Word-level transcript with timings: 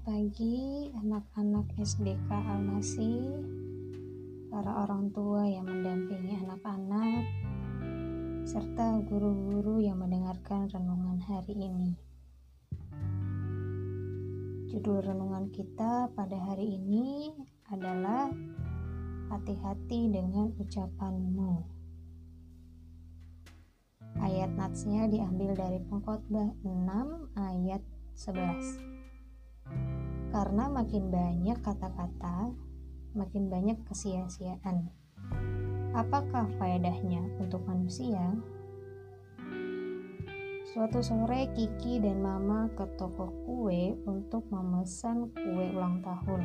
pagi 0.00 0.88
anak-anak 0.96 1.76
SDK 1.76 2.24
Almasi, 2.32 3.20
para 4.48 4.80
orang 4.80 5.12
tua 5.12 5.44
yang 5.44 5.68
mendampingi 5.68 6.40
anak-anak, 6.40 7.28
serta 8.48 9.04
guru-guru 9.04 9.84
yang 9.84 10.00
mendengarkan 10.00 10.72
renungan 10.72 11.20
hari 11.20 11.52
ini. 11.52 11.92
Judul 14.72 15.04
renungan 15.04 15.52
kita 15.52 16.16
pada 16.16 16.38
hari 16.48 16.80
ini 16.80 17.36
adalah 17.68 18.32
Hati-hati 19.28 20.08
dengan 20.08 20.48
ucapanmu. 20.56 21.60
Ayat 24.16 24.48
natsnya 24.56 25.04
diambil 25.12 25.52
dari 25.52 25.84
pengkhotbah 25.84 26.56
6 26.64 27.36
ayat 27.36 27.84
11. 28.16 28.97
Karena 30.28 30.68
makin 30.68 31.08
banyak 31.08 31.56
kata-kata, 31.64 32.52
makin 33.16 33.48
banyak 33.48 33.80
kesia-siaan. 33.88 34.92
Apakah 35.96 36.52
faedahnya 36.60 37.24
untuk 37.40 37.64
manusia? 37.64 38.36
Suatu 40.68 41.00
sore 41.00 41.48
Kiki 41.56 41.96
dan 41.96 42.20
Mama 42.20 42.68
ke 42.76 42.84
toko 43.00 43.32
kue 43.48 43.96
untuk 44.04 44.44
memesan 44.52 45.32
kue 45.32 45.64
ulang 45.72 46.04
tahun. 46.04 46.42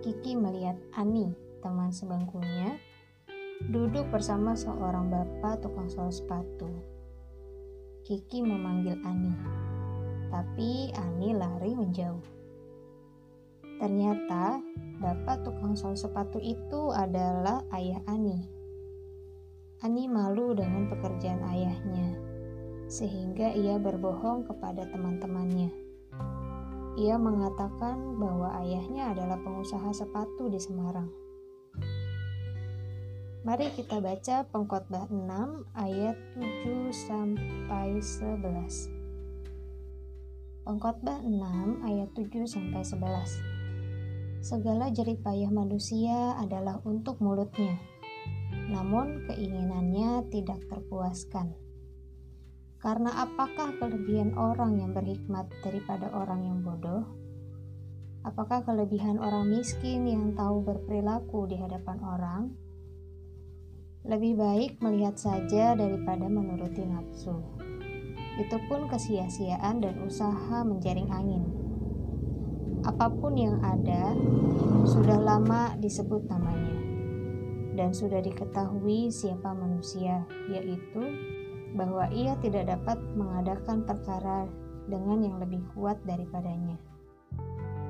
Kiki 0.00 0.32
melihat 0.32 0.80
Ani, 0.96 1.36
teman 1.60 1.92
sebangkunya, 1.92 2.80
duduk 3.68 4.08
bersama 4.08 4.56
seorang 4.56 5.12
bapak 5.12 5.60
tukang 5.60 5.92
sol 5.92 6.08
sepatu. 6.08 6.72
Kiki 8.08 8.40
memanggil 8.40 8.96
Ani 9.04 9.67
tapi 10.28 10.92
Ani 10.96 11.32
lari 11.36 11.72
menjauh. 11.76 12.24
Ternyata 13.78 14.58
bapak 14.98 15.46
tukang 15.46 15.78
sol 15.78 15.94
sepatu 15.94 16.42
itu 16.42 16.90
adalah 16.90 17.62
ayah 17.70 18.02
Ani. 18.10 18.50
Ani 19.78 20.10
malu 20.10 20.58
dengan 20.58 20.90
pekerjaan 20.90 21.38
ayahnya, 21.54 22.18
sehingga 22.90 23.54
ia 23.54 23.78
berbohong 23.78 24.42
kepada 24.50 24.90
teman-temannya. 24.90 25.70
Ia 26.98 27.14
mengatakan 27.14 28.18
bahwa 28.18 28.58
ayahnya 28.58 29.14
adalah 29.14 29.38
pengusaha 29.38 29.94
sepatu 29.94 30.50
di 30.50 30.58
Semarang. 30.58 31.06
Mari 33.46 33.70
kita 33.78 34.02
baca 34.02 34.42
pengkhotbah 34.50 35.06
6 35.06 35.62
ayat 35.78 36.18
7 36.34 36.90
sampai 36.90 38.02
11. 38.02 38.97
Pengkhotbah 40.68 41.24
6 41.24 41.80
ayat 41.80 42.12
7 42.12 42.44
sampai 42.44 42.84
11. 42.84 44.44
Segala 44.44 44.92
jerih 44.92 45.16
payah 45.16 45.48
manusia 45.48 46.36
adalah 46.36 46.84
untuk 46.84 47.24
mulutnya, 47.24 47.80
namun 48.68 49.24
keinginannya 49.24 50.28
tidak 50.28 50.60
terpuaskan. 50.68 51.56
Karena 52.84 53.16
apakah 53.16 53.80
kelebihan 53.80 54.36
orang 54.36 54.76
yang 54.76 54.92
berhikmat 54.92 55.48
daripada 55.64 56.12
orang 56.12 56.44
yang 56.44 56.60
bodoh? 56.60 57.16
Apakah 58.28 58.60
kelebihan 58.60 59.16
orang 59.24 59.48
miskin 59.48 60.04
yang 60.04 60.36
tahu 60.36 60.68
berperilaku 60.68 61.48
di 61.48 61.56
hadapan 61.56 61.98
orang? 62.04 62.42
Lebih 64.04 64.36
baik 64.36 64.84
melihat 64.84 65.16
saja 65.16 65.72
daripada 65.72 66.28
menuruti 66.28 66.84
nafsu 66.84 67.67
itu 68.38 68.56
pun 68.70 68.86
kesia-siaan 68.86 69.82
dan 69.82 69.98
usaha 70.06 70.62
menjaring 70.62 71.10
angin. 71.10 71.44
Apa 72.86 73.10
pun 73.10 73.34
yang 73.34 73.58
ada 73.60 74.14
sudah 74.86 75.18
lama 75.18 75.74
disebut 75.82 76.30
namanya 76.30 76.78
dan 77.78 77.94
sudah 77.94 78.18
diketahui 78.18 79.06
siapa 79.10 79.54
manusia, 79.54 80.26
yaitu 80.50 81.02
bahwa 81.78 82.10
ia 82.10 82.34
tidak 82.42 82.66
dapat 82.66 82.98
mengadakan 83.14 83.86
perkara 83.86 84.50
dengan 84.90 85.22
yang 85.22 85.36
lebih 85.38 85.62
kuat 85.78 85.94
daripadanya. 86.02 86.74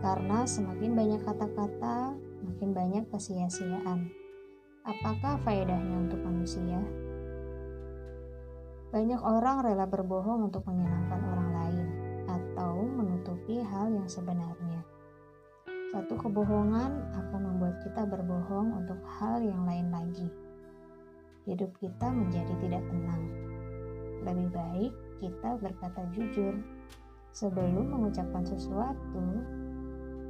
Karena 0.05 0.45
semakin 0.45 0.93
banyak 0.93 1.21
kata-kata, 1.25 2.13
makin 2.45 2.71
banyak 2.77 3.05
kesia-siaan. 3.09 4.13
Apakah 4.85 5.41
faedahnya 5.41 6.05
untuk 6.05 6.21
manusia? 6.21 7.08
Banyak 8.89 9.21
orang 9.21 9.69
rela 9.69 9.85
berbohong 9.85 10.49
untuk 10.49 10.65
menyenangkan 10.65 11.21
orang 11.21 11.51
lain 11.53 11.87
atau 12.25 12.89
menutupi 12.89 13.61
hal 13.61 13.93
yang 13.93 14.09
sebenarnya. 14.09 14.81
Satu 15.93 16.17
kebohongan 16.17 17.13
akan 17.13 17.41
membuat 17.53 17.85
kita 17.85 18.09
berbohong 18.09 18.81
untuk 18.81 18.97
hal 19.21 19.45
yang 19.45 19.69
lain 19.69 19.93
lagi. 19.93 20.29
Hidup 21.45 21.69
kita 21.77 22.09
menjadi 22.09 22.55
tidak 22.65 22.85
tenang. 22.89 23.25
Lebih 24.25 24.49
baik 24.57 24.93
kita 25.21 25.61
berkata 25.61 26.09
jujur. 26.17 26.57
Sebelum 27.37 27.93
mengucapkan 27.93 28.41
sesuatu, 28.41 29.25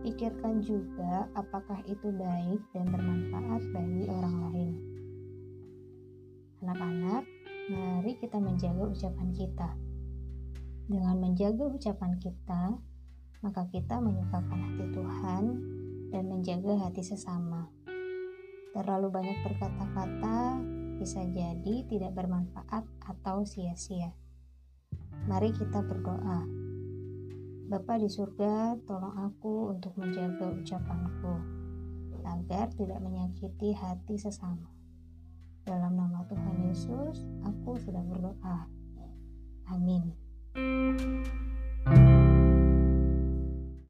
pikirkan 0.02 0.66
juga 0.66 1.30
apakah 1.38 1.78
itu 1.86 2.10
baik 2.10 2.58
dan 2.74 2.90
bermanfaat 2.90 3.62
bagi 3.70 4.02
orang 4.10 4.36
lain. 4.50 4.70
Anak-anak, 6.58 7.22
mari 7.68 8.16
kita 8.16 8.40
menjaga 8.40 8.88
ucapan 8.88 9.28
kita. 9.36 9.70
Dengan 10.88 11.20
menjaga 11.20 11.68
ucapan 11.68 12.16
kita, 12.16 12.80
maka 13.44 13.62
kita 13.68 14.00
menyukakan 14.00 14.60
hati 14.72 14.86
Tuhan 14.88 15.44
dan 16.08 16.24
menjaga 16.32 16.88
hati 16.88 17.04
sesama. 17.04 17.68
Terlalu 18.72 19.08
banyak 19.12 19.38
berkata-kata 19.44 20.64
bisa 20.96 21.22
jadi 21.28 21.84
tidak 21.86 22.16
bermanfaat 22.16 22.88
atau 23.04 23.44
sia-sia. 23.44 24.16
Mari 25.28 25.52
kita 25.52 25.84
berdoa. 25.84 26.48
Bapa 27.68 28.00
di 28.00 28.08
surga, 28.08 28.80
tolong 28.88 29.28
aku 29.28 29.76
untuk 29.76 29.92
menjaga 30.00 30.48
ucapanku 30.48 31.58
agar 32.28 32.68
tidak 32.76 33.00
menyakiti 33.00 33.72
hati 33.76 34.20
sesama. 34.20 34.68
Dalam 35.64 35.96
nama 35.96 36.24
Tuhan 36.28 36.64
Yesus, 36.64 37.28
aku 37.44 37.57
sudah 37.76 38.00
berdoa. 38.06 38.58
Amin. 39.68 40.27